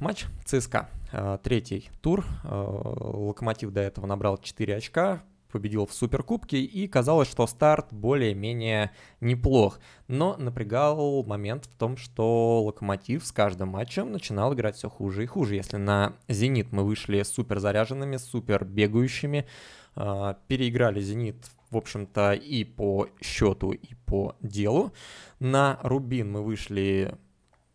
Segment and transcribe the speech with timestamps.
[0.00, 0.88] матч ЦСКА.
[1.12, 2.24] Э, третий тур.
[2.44, 8.92] Э, Локомотив до этого набрал 4 очка, победил в Суперкубке, и казалось, что старт более-менее
[9.20, 9.80] неплох.
[10.08, 15.26] Но напрягал момент в том, что Локомотив с каждым матчем начинал играть все хуже и
[15.26, 15.56] хуже.
[15.56, 19.46] Если на Зенит мы вышли супер заряженными, супер бегающими,
[19.96, 24.92] э, переиграли Зенит в общем-то, и по счету, и по делу.
[25.38, 27.16] На Рубин мы вышли,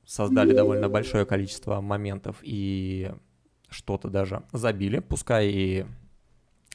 [0.05, 3.11] создали довольно большое количество моментов и
[3.69, 5.85] что-то даже забили, пускай и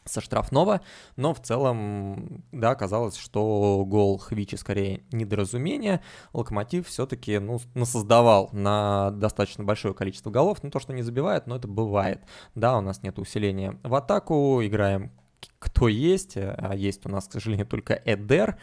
[0.05, 0.81] со штрафного,
[1.17, 6.03] но в целом, да, казалось, что гол Хвичи скорее недоразумение.
[6.33, 10.63] Локомотив все-таки, ну, насоздавал на достаточно большое количество голов.
[10.63, 12.23] Ну, то, что не забивает, но это бывает.
[12.55, 15.13] Да, у нас нет усиления в атаку, играем
[15.59, 18.59] кто есть, а есть у нас, к сожалению, только Эдер.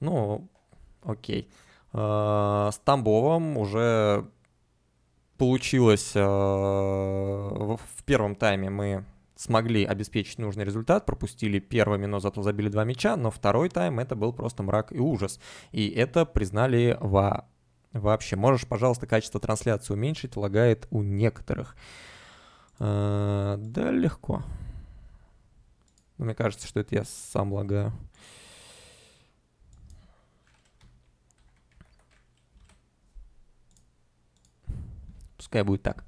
[0.00, 0.48] Ну,
[1.02, 1.48] окей.
[1.48, 1.63] А,
[1.94, 4.26] с Тамбовым уже
[5.38, 9.04] получилось а, в первом тайме мы
[9.36, 14.16] смогли обеспечить нужный результат, пропустили первыми, но зато забили два мяча, но второй тайм это
[14.16, 15.40] был просто мрак и ужас.
[15.72, 17.46] И это признали во...
[17.92, 18.36] вообще.
[18.36, 21.76] Можешь, пожалуйста, качество трансляции уменьшить, лагает у некоторых.
[22.78, 24.42] Да, легко.
[26.18, 27.92] Мне кажется, что это я сам лагаю.
[35.54, 36.04] Пускай будет так.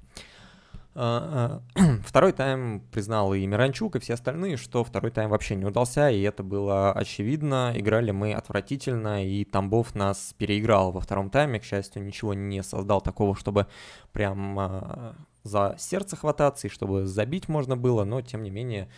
[0.93, 5.63] А, а, второй тайм признал и Миранчук, и все остальные, что второй тайм вообще не
[5.63, 7.71] удался, и это было очевидно.
[7.73, 11.61] Играли мы отвратительно, и Тамбов нас переиграл во втором тайме.
[11.61, 13.67] К счастью, ничего не создал такого, чтобы
[14.11, 18.89] прям а, за сердце хвататься, и чтобы забить можно было, но тем не менее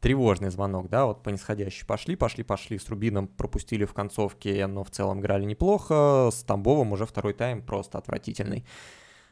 [0.00, 4.84] тревожный звонок, да, вот по нисходящей пошли, пошли, пошли, с Рубином пропустили в концовке, но
[4.84, 8.64] в целом играли неплохо, с Тамбовым уже второй тайм просто отвратительный.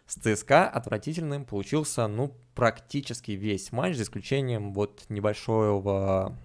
[0.07, 6.37] С ЦСКА отвратительным получился, ну, практически весь матч, за исключением вот небольшого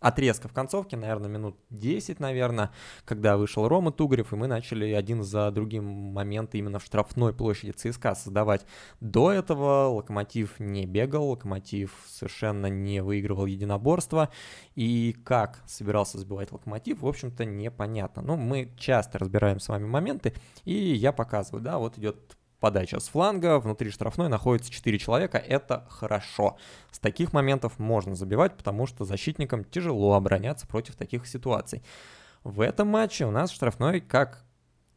[0.00, 2.70] отрезка в концовке, наверное, минут 10, наверное,
[3.04, 7.72] когда вышел Рома Тугарев, и мы начали один за другим моменты именно в штрафной площади
[7.72, 8.66] ЦСКА создавать.
[9.00, 14.30] До этого Локомотив не бегал, Локомотив совершенно не выигрывал единоборство,
[14.76, 18.22] и как собирался сбивать Локомотив, в общем-то, непонятно.
[18.22, 23.08] Но мы часто разбираем с вами моменты, и я показываю, да, вот идет подача с
[23.08, 26.56] фланга, внутри штрафной находится 4 человека, это хорошо.
[26.90, 31.82] С таких моментов можно забивать, потому что защитникам тяжело обороняться против таких ситуаций.
[32.44, 34.44] В этом матче у нас штрафной, как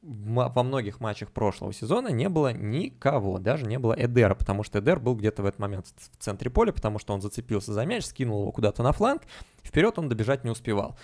[0.02, 5.00] во многих матчах прошлого сезона не было никого, даже не было Эдера, потому что Эдер
[5.00, 8.44] был где-то в этот момент в центре поля, потому что он зацепился за мяч, скинул
[8.44, 9.24] его куда-то на фланг,
[9.62, 10.98] вперед он добежать не успевал.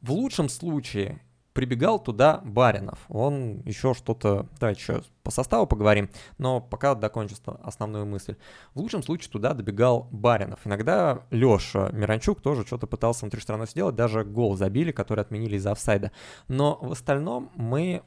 [0.00, 1.20] В лучшем случае
[1.54, 2.98] прибегал туда Баринов.
[3.08, 4.46] Он еще что-то...
[4.60, 8.36] Давайте еще по составу поговорим, но пока докончу основную мысль.
[8.74, 10.60] В лучшем случае туда добегал Баринов.
[10.66, 15.72] Иногда Леша Миранчук тоже что-то пытался внутри страны сделать, даже гол забили, который отменили из-за
[15.72, 16.10] офсайда.
[16.48, 18.02] Но в остальном мы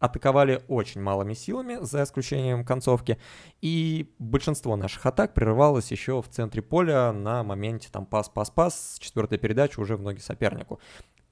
[0.00, 3.18] атаковали очень малыми силами, за исключением концовки,
[3.60, 9.80] и большинство наших атак прерывалось еще в центре поля на моменте там пас-пас-пас, четвертая передача
[9.80, 10.78] уже в ноги сопернику.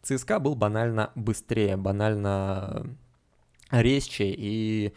[0.06, 2.86] ЦСКА был банально быстрее, банально
[3.72, 4.92] резче, и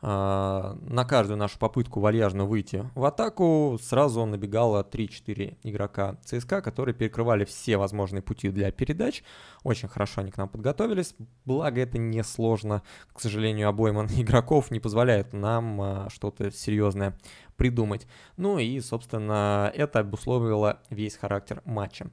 [0.00, 6.94] э, на каждую нашу попытку вальяжно выйти в атаку сразу набегало 3-4 игрока ЦСКА, которые
[6.94, 9.22] перекрывали все возможные пути для передач.
[9.62, 12.82] Очень хорошо они к нам подготовились, благо это несложно.
[13.12, 17.18] К сожалению, обойма игроков не позволяет нам э, что-то серьезное
[17.56, 18.06] придумать.
[18.38, 22.10] Ну и, собственно, это обусловило весь характер матча.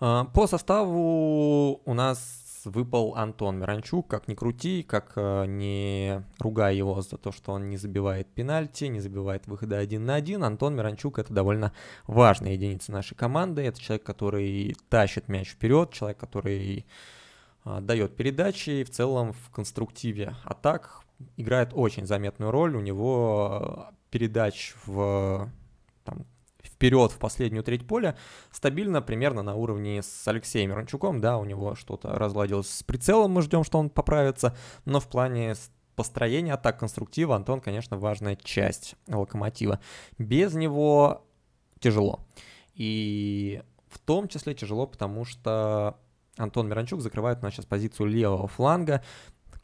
[0.00, 6.74] А, по составу у нас выпал Антон Миранчук, как ни крути, как э, не ругая
[6.74, 10.44] его за то, что он не забивает пенальти, не забивает выходы один на один.
[10.44, 11.72] Антон Миранчук это довольно
[12.06, 13.62] важная единица нашей команды.
[13.62, 16.86] Это человек, который тащит мяч вперед, человек, который
[17.64, 21.02] а, дает передачи и в целом в конструктиве атак
[21.36, 22.76] играет очень заметную роль.
[22.76, 25.50] У него передач в
[26.04, 26.24] там,
[26.78, 28.16] вперед в последнюю треть поля,
[28.52, 33.42] стабильно примерно на уровне с Алексеем Мирончуком, да, у него что-то разладилось с прицелом, мы
[33.42, 35.56] ждем, что он поправится, но в плане
[35.96, 39.80] построения атак конструктива Антон, конечно, важная часть локомотива.
[40.18, 41.26] Без него
[41.80, 42.20] тяжело.
[42.74, 45.98] И в том числе тяжело, потому что
[46.36, 49.02] Антон Миранчук закрывает у нас сейчас позицию левого фланга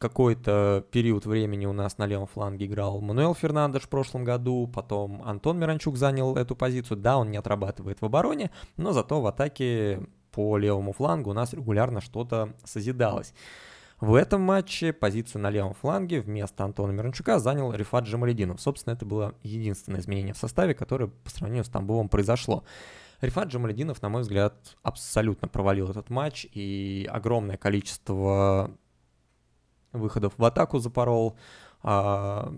[0.04, 5.22] какой-то период времени у нас на левом фланге играл Мануэл Фернандеш в прошлом году, потом
[5.24, 6.98] Антон Миранчук занял эту позицию.
[6.98, 11.54] Да, он не отрабатывает в обороне, но зато в атаке по левому флангу у нас
[11.54, 13.32] регулярно что-то созидалось.
[13.98, 18.60] В этом матче позицию на левом фланге вместо Антона Миранчука занял Рифат Джамалединов.
[18.60, 22.64] Собственно, это было единственное изменение в составе, которое по сравнению с Тамбовым произошло.
[23.22, 28.70] Рифат Джамалединов, на мой взгляд, абсолютно провалил этот матч, и огромное количество
[29.94, 31.36] выходов в атаку запорол.
[31.82, 32.52] А,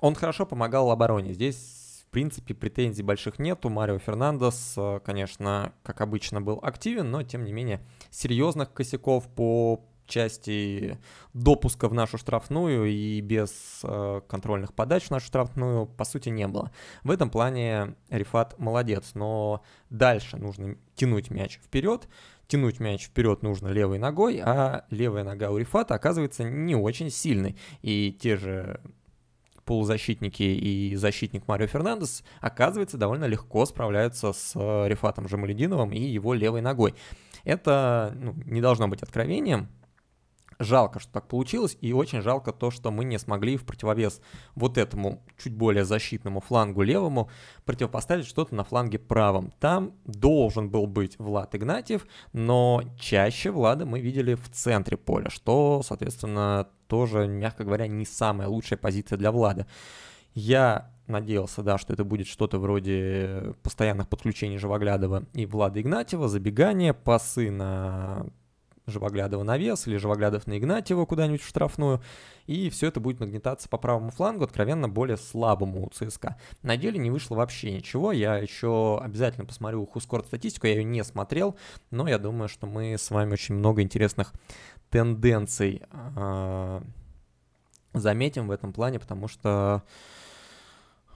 [0.00, 1.32] он хорошо помогал обороне.
[1.32, 3.70] Здесь, в принципе, претензий больших нету.
[3.70, 7.80] Марио Фернандес, конечно, как обычно, был активен, но, тем не менее,
[8.10, 10.98] серьезных косяков по части
[11.32, 16.46] допуска в нашу штрафную и без э, контрольных подач в нашу штрафную, по сути, не
[16.46, 16.70] было.
[17.02, 22.08] В этом плане Рифат молодец, но дальше нужно тянуть мяч вперед,
[22.46, 27.56] тянуть мяч вперед нужно левой ногой, а левая нога у Рифата оказывается не очень сильной.
[27.80, 28.80] И те же
[29.64, 36.34] полузащитники и защитник Марио Фернандес, оказывается, довольно легко справляются с э, Рифатом Жамалединовым и его
[36.34, 36.94] левой ногой.
[37.44, 39.68] Это ну, не должно быть откровением,
[40.62, 44.20] Жалко, что так получилось, и очень жалко то, что мы не смогли в противовес
[44.54, 47.28] вот этому чуть более защитному флангу левому
[47.64, 49.52] противопоставить что-то на фланге правом.
[49.58, 55.82] Там должен был быть Влад Игнатьев, но чаще Влада мы видели в центре поля, что,
[55.84, 59.66] соответственно, тоже, мягко говоря, не самая лучшая позиция для Влада.
[60.34, 66.92] Я надеялся, да, что это будет что-то вроде постоянных подключений Живоглядова и Влада Игнатьева, забегания,
[66.92, 68.26] пасы на
[68.92, 72.00] Живоглядова на вес или Живоглядов на Игнатьева куда-нибудь в штрафную.
[72.46, 76.36] И все это будет нагнетаться по правому флангу, откровенно более слабому у ЦСКА.
[76.62, 78.12] На деле не вышло вообще ничего.
[78.12, 81.56] Я еще обязательно посмотрю Хускорт статистику, я ее не смотрел,
[81.90, 84.32] но я думаю, что мы с вами очень много интересных
[84.90, 85.82] тенденций
[87.94, 89.82] заметим в этом плане, потому что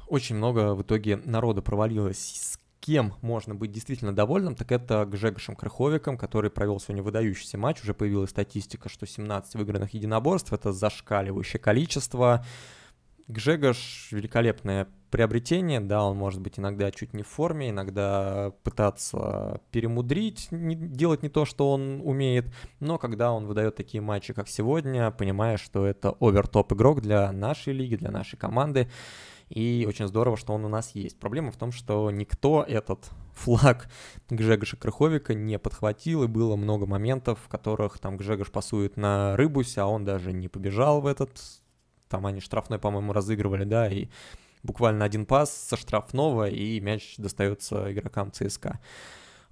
[0.07, 6.17] очень много в итоге народа провалилось кем можно быть действительно довольным, так это Гжегошем Крыховиком,
[6.17, 7.83] который провел сегодня выдающийся матч.
[7.83, 12.45] Уже появилась статистика, что 17 выигранных единоборств— это зашкаливающее количество.
[13.27, 20.47] Гжегош— великолепное приобретение, да, он может быть иногда чуть не в форме, иногда пытаться перемудрить,
[20.53, 22.47] не, делать не то, что он умеет,
[22.79, 27.73] но когда он выдает такие матчи, как сегодня, понимая, что это овертоп игрок для нашей
[27.73, 28.89] лиги, для нашей команды,
[29.49, 31.19] и очень здорово, что он у нас есть.
[31.19, 33.89] Проблема в том, что никто этот флаг
[34.29, 39.83] Гжегоша Крыховика не подхватил, и было много моментов, в которых там Гжегош пасует на Рыбусе,
[39.83, 41.31] а он даже не побежал в этот,
[42.09, 44.09] там они штрафной, по-моему, разыгрывали, да, и
[44.63, 48.81] буквально один пас со штрафного, и мяч достается игрокам ЦСКА.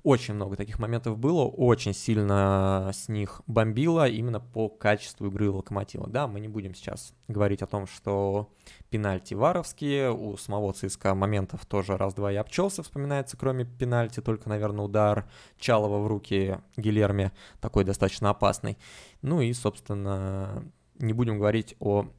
[0.04, 6.06] Очень много таких моментов было, очень сильно с них бомбило именно по качеству игры Локомотива.
[6.06, 8.52] Да, мы не будем сейчас говорить о том, что
[8.90, 14.84] пенальти варовские, у самого ЦСКА моментов тоже раз-два и обчелся, вспоминается, кроме пенальти, только, наверное,
[14.84, 15.26] удар
[15.58, 18.76] Чалова в руки Гилерме, такой достаточно опасный.
[19.22, 22.10] Ну и, собственно, не будем говорить о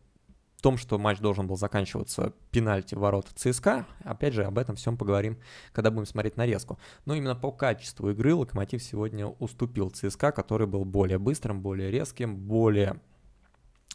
[0.62, 3.86] том, что матч должен был заканчиваться пенальти в ворот ЦСКА.
[4.04, 5.38] Опять же, об этом всем поговорим,
[5.74, 6.80] когда будем смотреть нарезку.
[7.06, 12.36] Но именно по качеству игры Локомотив сегодня уступил ЦСКА, который был более быстрым, более резким,
[12.36, 13.00] более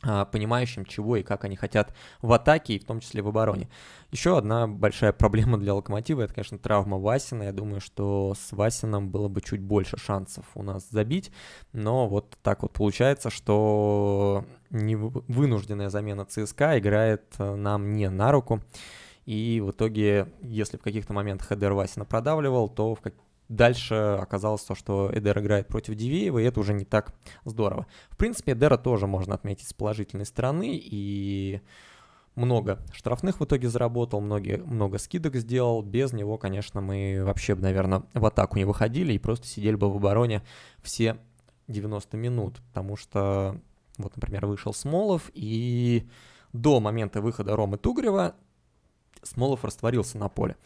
[0.02, 3.68] а, понимающим, чего и как они хотят в атаке, и в том числе в обороне.
[4.10, 7.42] Еще одна большая проблема для Локомотива, это, конечно, травма Васина.
[7.42, 11.30] Я думаю, что с Васином было бы чуть больше шансов у нас забить,
[11.74, 18.62] но вот так вот получается, что вынужденная замена ЦСКА играет э, нам не на руку.
[19.26, 23.14] И в итоге, если в каких-то моментах Эдер Васина продавливал, то в, как
[23.48, 27.12] дальше оказалось то, что Эдер играет против Дивеева, и это уже не так
[27.44, 27.86] здорово.
[28.08, 31.60] В принципе, Эдера тоже можно отметить с положительной стороны, и
[32.36, 35.82] много штрафных в итоге заработал, многие, много скидок сделал.
[35.82, 39.92] Без него, конечно, мы вообще бы, наверное, в атаку не выходили и просто сидели бы
[39.92, 40.42] в обороне
[40.82, 41.18] все
[41.68, 43.60] 90 минут, потому что,
[44.02, 46.08] вот, например, вышел Смолов, и
[46.52, 48.34] до момента выхода Ромы Тугрева
[49.22, 50.56] Смолов растворился на поле.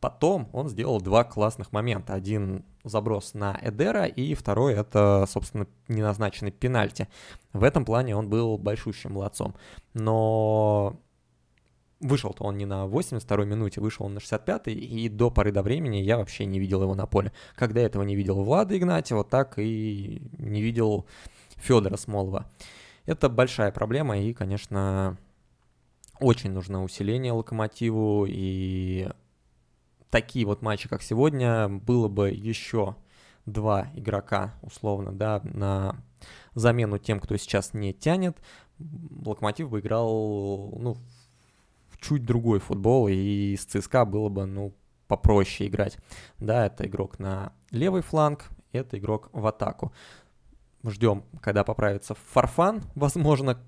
[0.00, 2.14] Потом он сделал два классных момента.
[2.14, 7.08] Один заброс на Эдера, и второй это, собственно, неназначенный пенальти.
[7.52, 9.54] В этом плане он был большущим молодцом.
[9.94, 10.96] Но
[12.00, 15.96] вышел-то он не на 82-й минуте, вышел он на 65-й, и до поры до времени
[15.96, 17.32] я вообще не видел его на поле.
[17.54, 21.06] Когда этого не видел Влада Игнатьева, так и не видел
[21.56, 22.46] Федора Смолова.
[23.04, 25.16] Это большая проблема, и, конечно,
[26.20, 29.08] очень нужно усиление локомотиву, и
[30.10, 32.96] такие вот матчи, как сегодня, было бы еще
[33.44, 35.96] два игрока, условно, да, на
[36.54, 38.38] замену тем, кто сейчас не тянет,
[39.24, 40.96] Локомотив бы играл, ну,
[41.88, 44.74] в чуть другой футбол, и с ЦСКА было бы, ну,
[45.08, 45.98] попроще играть.
[46.38, 49.92] Да, это игрок на левый фланг, это игрок в атаку.
[50.90, 53.58] Ждем, когда поправится Фарфан, возможно,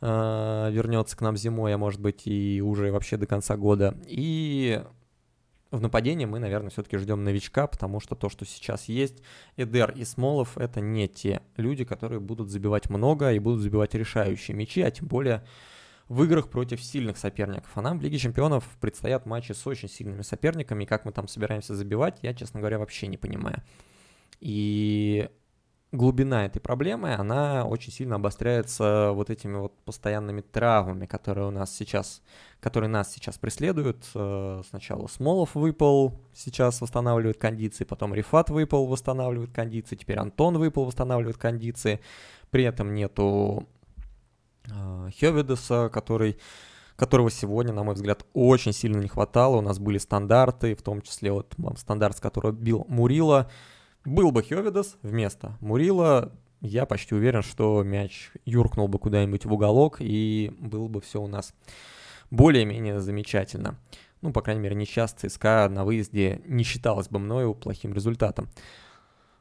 [0.00, 3.96] э, вернется к нам зимой, а может быть и уже вообще до конца года.
[4.06, 4.82] И
[5.70, 9.22] в нападении мы, наверное, все-таки ждем новичка, потому что то, что сейчас есть,
[9.56, 14.56] Эдер и Смолов, это не те люди, которые будут забивать много и будут забивать решающие
[14.56, 15.44] мячи, а тем более
[16.08, 17.70] в играх против сильных соперников.
[17.76, 21.28] А нам в Лиге Чемпионов предстоят матчи с очень сильными соперниками, и как мы там
[21.28, 23.62] собираемся забивать, я, честно говоря, вообще не понимаю.
[24.40, 25.28] И
[25.92, 31.74] глубина этой проблемы, она очень сильно обостряется вот этими вот постоянными травмами, которые у нас
[31.74, 32.22] сейчас,
[32.60, 34.04] которые нас сейчас преследуют.
[34.14, 40.84] Э, сначала Смолов выпал, сейчас восстанавливает кондиции, потом Рифат выпал, восстанавливает кондиции, теперь Антон выпал,
[40.84, 42.00] восстанавливает кондиции.
[42.50, 43.68] При этом нету
[44.68, 46.38] э, Хеведеса, который
[46.96, 49.56] которого сегодня, на мой взгляд, очень сильно не хватало.
[49.56, 53.50] У нас были стандарты, в том числе вот стандарт, с которого бил Мурила,
[54.04, 59.96] был бы Хёвидас вместо Мурила, я почти уверен, что мяч юркнул бы куда-нибудь в уголок,
[60.00, 61.54] и было бы все у нас
[62.30, 63.78] более-менее замечательно.
[64.20, 68.50] Ну, по крайней мере, несчастный ЦСКА на выезде не считалось бы мною плохим результатом.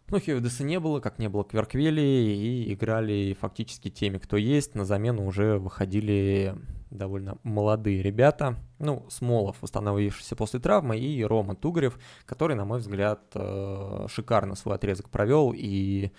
[0.09, 4.75] Но Хевидеса не было, как не было Кверквели, и играли фактически теми, кто есть.
[4.75, 6.55] На замену уже выходили
[6.89, 8.57] довольно молодые ребята.
[8.79, 14.75] Ну, Смолов, восстановившийся после травмы, и Рома Тугарев, который, на мой взгляд, э, шикарно свой
[14.75, 16.11] отрезок провел и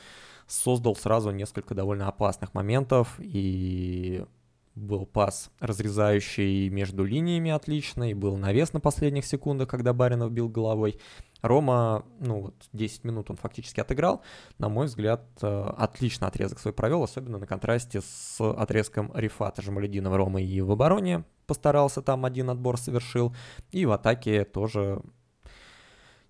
[0.46, 3.16] создал сразу несколько довольно опасных моментов.
[3.18, 4.24] И
[4.76, 10.98] был пас, разрезающий между линиями отличный, был навес на последних секундах, когда Баринов бил головой.
[11.42, 14.22] Рома, ну вот 10 минут он фактически отыграл.
[14.58, 20.16] На мой взгляд, э, отлично отрезок свой провел, особенно на контрасте с отрезком Рифата Жамалединова
[20.16, 23.34] Рома и в обороне постарался, там один отбор совершил.
[23.72, 25.02] И в атаке тоже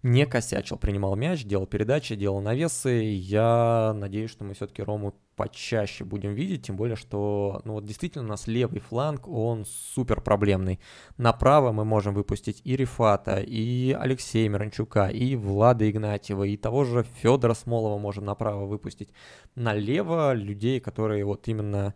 [0.02, 3.02] не косячил, принимал мяч, делал передачи, делал навесы.
[3.02, 8.25] Я надеюсь, что мы все-таки Рому почаще будем видеть, тем более, что ну вот действительно
[8.25, 10.80] у нас левый фланг, он супер проблемный.
[11.16, 17.06] Направо мы можем выпустить и Рифата, и Алексея Миранчука, и Влада Игнатьева, и того же
[17.23, 19.14] Федора Смолова можем направо выпустить.
[19.54, 21.94] Налево людей, которые вот именно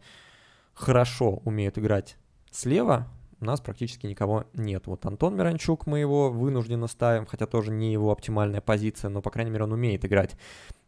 [0.73, 2.17] хорошо умеют играть
[2.51, 3.09] слева,
[3.41, 4.87] у нас практически никого нет.
[4.87, 9.31] Вот Антон Миранчук, мы его вынужденно ставим, хотя тоже не его оптимальная позиция, но, по
[9.31, 10.37] крайней мере, он умеет играть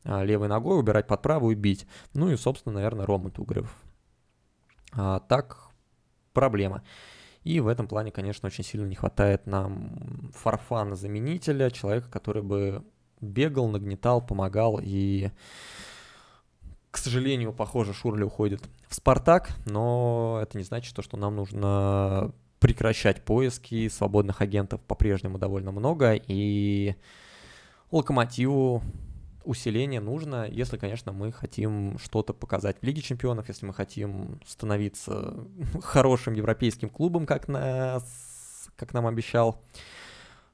[0.05, 1.87] а, левой ногой, убирать под правую и бить.
[2.15, 3.75] Ну и, собственно, наверное, Рома Тугрев.
[4.93, 5.71] А, так,
[6.33, 6.83] проблема.
[7.43, 12.85] И в этом плане, конечно, очень сильно не хватает нам фарфана-заменителя, человека, который бы
[13.21, 15.31] бегал, нагнетал, помогал и
[16.97, 23.23] к сожалению, похоже, Шурли уходит в «Спартак», но это не значит, что нам нужно прекращать
[23.23, 26.95] поиски, свободных агентов по-прежнему довольно много, и
[27.91, 28.83] «Локомотиву»
[29.45, 35.35] усиление нужно, если, конечно, мы хотим что-то показать в Лиге Чемпионов, если мы хотим становиться
[35.83, 39.61] хорошим европейским клубом, как, нас, как нам обещал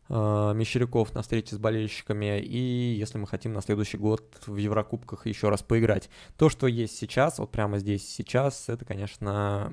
[0.08, 5.48] Мещеряков на встрече с болельщиками, и если мы хотим на следующий год в Еврокубках еще
[5.48, 6.10] раз поиграть.
[6.36, 9.72] То, что есть сейчас, вот прямо здесь сейчас, это, конечно,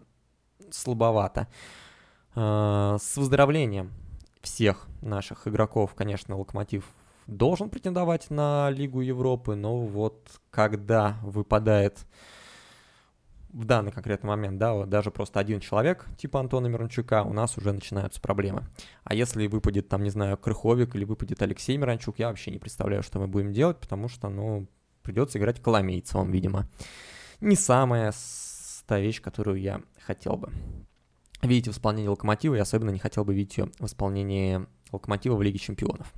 [0.72, 1.48] слабовато.
[2.36, 3.92] Э, с выздоровлением
[4.42, 6.86] всех наших игроков, конечно, Локомотив
[7.28, 12.06] должен претендовать на Лигу Европы, но вот когда выпадает
[13.52, 17.58] в данный конкретный момент, да, вот даже просто один человек, типа Антона Миранчука, у нас
[17.58, 18.68] уже начинаются проблемы.
[19.04, 23.04] А если выпадет там, не знаю, Крыховик или выпадет Алексей Миранчук, я вообще не представляю,
[23.04, 24.68] что мы будем делать, потому что, ну,
[25.02, 26.68] придется играть Коломейцевым, видимо.
[27.42, 28.14] Не самая
[28.86, 30.52] та вещь, которую я хотел бы
[31.42, 35.42] видеть в исполнении Локомотива, и особенно не хотел бы видеть ее в исполнении Локомотива в
[35.42, 36.12] Лиге Чемпионов.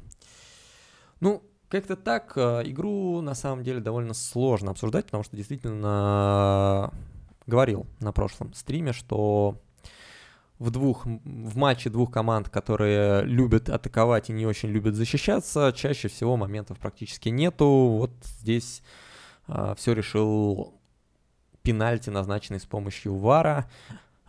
[1.19, 6.91] Ну, как-то так, э, игру на самом деле довольно сложно обсуждать, потому что действительно
[7.47, 9.61] говорил на прошлом стриме, что
[10.59, 16.07] в двух в матче двух команд, которые любят атаковать и не очень любят защищаться, чаще
[16.07, 17.65] всего моментов практически нету.
[17.65, 18.83] Вот здесь
[19.47, 20.79] э, все решил
[21.63, 23.69] пенальти, назначенный с помощью ВАРа.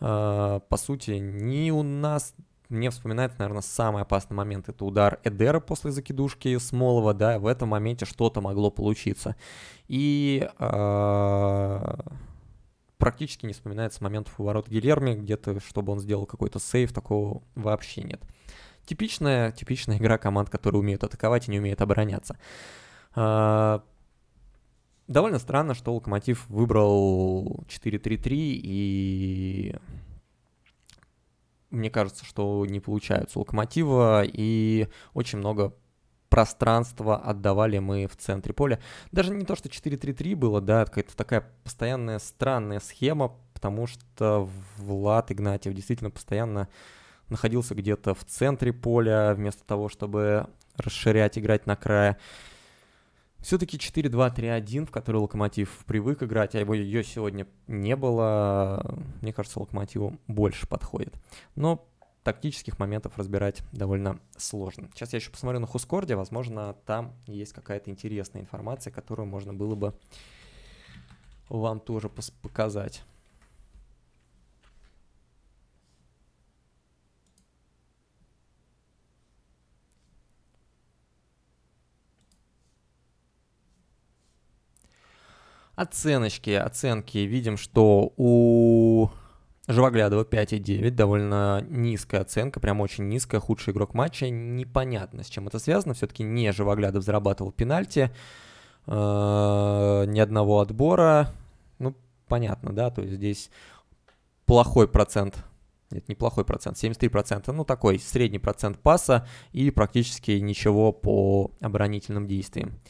[0.00, 2.35] Э, по сути, ни у нас
[2.71, 4.71] мне вспоминается, наверное, самый опасный момент.
[4.71, 9.37] Это удар Эдера после закидушки Смолова, да, в этом моменте что-то могло получиться.
[9.88, 11.95] И э,
[13.02, 18.02] практически не вспоминается моментов у ворот Гильерми, где-то, чтобы он сделал какой-то сейв, такого вообще
[18.02, 18.23] нет.
[18.87, 22.38] Типичная, типичная игра команд, которые умеют атаковать и не умеют обороняться.
[23.16, 23.80] Э,
[25.09, 29.75] довольно странно, что Локомотив выбрал 4-3-3 и
[31.71, 35.75] мне кажется, что не получается у Локомотива, и очень много
[36.32, 38.80] пространство отдавали мы в центре поля.
[39.10, 44.48] Даже не то, что 4-3-3 было, да, какая-то такая постоянная странная схема, потому что
[44.78, 46.68] Влад Игнатьев действительно постоянно
[47.28, 50.46] находился где-то в центре поля, вместо того, чтобы
[50.78, 52.16] расширять, играть на крае.
[53.40, 59.60] Все-таки 4-2-3-1, в который Локомотив привык играть, а его ее сегодня не было, мне кажется,
[59.60, 61.14] Локомотиву больше подходит.
[61.56, 61.86] Но
[62.23, 64.88] тактических моментов разбирать довольно сложно.
[64.95, 69.75] Сейчас я еще посмотрю на Хускорде, возможно, там есть какая-то интересная информация, которую можно было
[69.75, 69.95] бы
[71.49, 73.02] вам тоже показать.
[85.75, 87.19] Оценочки, оценки.
[87.19, 89.09] Видим, что у
[89.69, 94.28] Живоглядова 5,9, довольно низкая оценка, прям очень низкая, худший игрок матча.
[94.28, 95.95] Непонятно, с чем это связано.
[95.95, 98.11] Все-таки не Живоглядов зарабатывал пенальти,
[98.87, 98.90] э,
[100.09, 101.31] ни одного отбора.
[101.78, 101.95] Ну,
[102.26, 103.50] понятно, да, то есть здесь
[104.47, 105.45] плохой процент
[105.92, 112.81] нет, неплохой процент, 73%, ну такой средний процент паса и практически ничего по оборонительным действиям.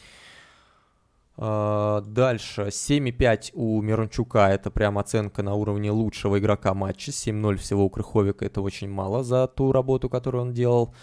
[1.44, 7.11] А, дальше 7,5 у Мирончука, это прям оценка на уровне лучшего игрока матча.
[7.11, 10.94] 7-0 всего у Крыховика, это очень мало за ту работу, которую он делал.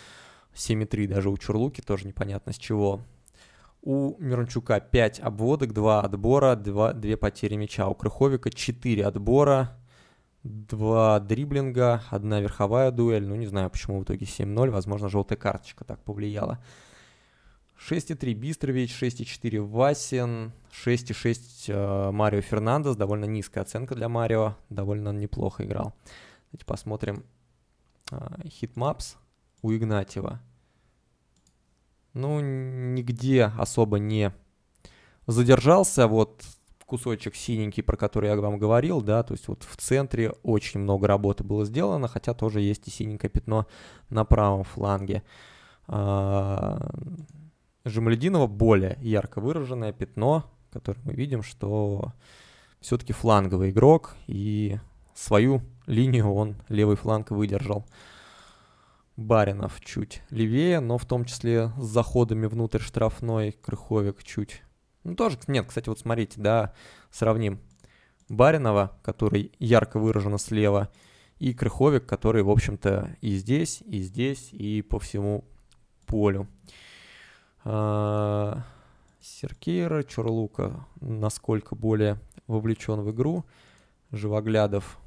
[0.56, 3.02] 7,3 даже у Чурлуки, тоже непонятно с чего.
[3.82, 7.90] У Мирончука 5 обводок, 2 отбора, 2, 2 потери мяча.
[7.90, 9.78] У Крыховика 4 отбора,
[10.44, 13.28] 2 дриблинга, 1 верховая дуэль.
[13.28, 14.70] Ну, не знаю, почему в итоге 7-0.
[14.70, 16.60] Возможно, желтая карточка так повлияла.
[17.80, 22.96] 6,3 Бистрович, 6,4 Васин, 6,6 э, Марио Фернандес.
[22.96, 24.56] Довольно низкая оценка для Марио.
[24.70, 25.94] Довольно неплохо играл.
[26.52, 27.24] Давайте посмотрим
[28.46, 29.18] heatmaps э,
[29.62, 30.42] у Игнатьева.
[32.14, 34.34] Ну, нигде особо не
[35.26, 36.08] задержался.
[36.08, 36.44] Вот
[36.86, 41.08] кусочек синенький, про который я вам говорил, да, то есть вот в центре очень много
[41.08, 43.68] работы было сделано, хотя тоже есть и синенькое пятно
[44.10, 45.24] на правом фланге.
[47.90, 52.14] А, Жемлединова более ярко выраженное пятно, которое мы видим, что
[52.80, 54.78] все-таки фланговый игрок, и
[55.16, 57.86] свою линию он левый фланг выдержал.
[59.18, 64.62] Баринов чуть левее, но в том числе с заходами внутрь штрафной, Крыховик чуть...
[65.04, 66.74] Ну, тоже, нет, кстати, вот смотрите, да,
[67.12, 67.60] сравним
[68.30, 70.90] Баринова, который ярко выражено слева,
[71.38, 75.44] и Крыховик, который, в общем-то, и здесь, и здесь, и по всему
[76.06, 76.48] полю.
[77.64, 78.64] А,
[79.22, 83.46] Серкейра, Чурлука насколько более вовлечен в игру.
[84.12, 84.98] Живоглядов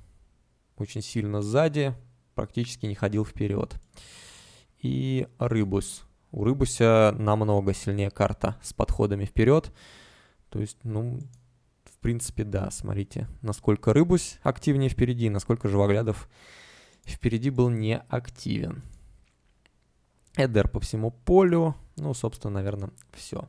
[0.76, 1.94] очень сильно сзади,
[2.34, 3.80] практически не ходил вперед.
[4.78, 6.04] И Рыбус.
[6.30, 9.72] У Рыбуся намного сильнее карта с подходами вперед.
[10.50, 11.18] То есть, ну,
[11.84, 16.28] в принципе, да, смотрите, насколько Рыбусь активнее впереди, насколько Живоглядов
[17.04, 18.82] впереди был не активен.
[20.36, 23.48] Эдер по всему полю, ну, собственно, наверное, все.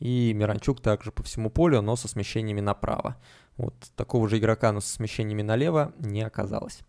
[0.00, 3.16] И Миранчук также по всему полю, но со смещениями направо.
[3.56, 6.80] Вот такого же игрока, но со смещениями налево не оказалось.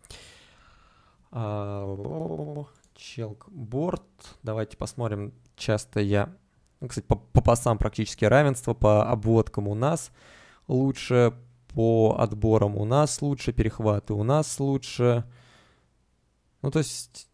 [1.32, 4.04] А, Челкборд.
[4.42, 5.34] Давайте посмотрим.
[5.56, 6.34] Часто я...
[6.80, 8.74] Ну, кстати, по, по пасам практически равенство.
[8.74, 10.12] По обводкам у нас
[10.68, 11.34] лучше.
[11.74, 13.54] По отборам у нас лучше.
[13.54, 15.24] Перехваты у нас лучше.
[16.62, 17.28] Ну, то есть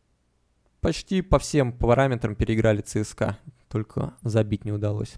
[0.82, 3.38] почти по всем параметрам переиграли ЦСКА
[3.72, 5.16] только забить не удалось.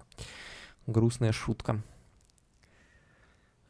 [0.86, 1.82] Грустная шутка.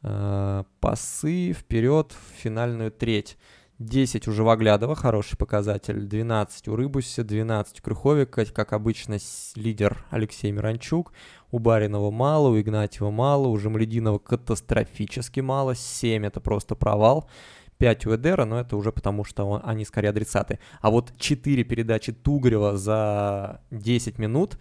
[0.02, 3.38] Э, пасы вперед в финальную треть.
[3.80, 6.06] 10 у Живоглядова, хороший показатель.
[6.06, 8.44] 12 у Рыбуся, 12 у Крюховика.
[8.44, 9.18] Как обычно,
[9.56, 11.12] лидер Алексей Миранчук.
[11.50, 15.74] У Баринова мало, у Игнатьева мало, у Жемлединова катастрофически мало.
[15.74, 17.28] 7 это просто провал.
[17.84, 20.58] 5 у Эдера, но это уже потому, что он, они скорее адресаты.
[20.80, 24.58] А вот 4 передачи Тугрева за 10 минут,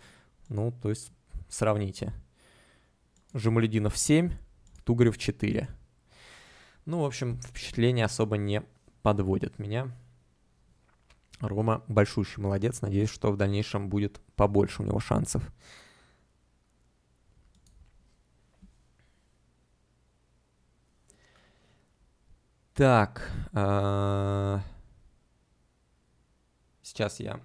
[0.50, 1.14] ну, то есть
[1.48, 2.12] сравните.
[3.34, 4.30] Жемалединов 7,
[4.84, 5.70] Тугарев 4.
[6.86, 8.62] Ну, в общем, впечатления особо не
[9.04, 9.88] подводят меня.
[11.40, 12.82] Рома большущий молодец.
[12.82, 15.50] Надеюсь, что в дальнейшем будет побольше у него шансов.
[22.74, 23.32] Так.
[23.54, 24.60] А,
[26.82, 27.40] сейчас я